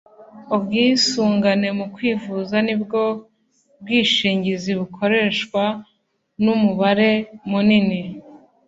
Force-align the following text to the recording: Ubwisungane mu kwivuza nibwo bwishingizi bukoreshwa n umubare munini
Ubwisungane 0.55 1.67
mu 1.79 1.85
kwivuza 1.93 2.55
nibwo 2.65 3.01
bwishingizi 3.81 4.71
bukoreshwa 4.79 5.63
n 6.43 6.45
umubare 6.55 7.11
munini 7.49 7.99